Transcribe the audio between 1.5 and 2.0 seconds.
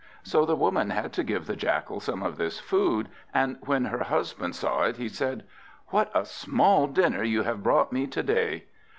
Jackal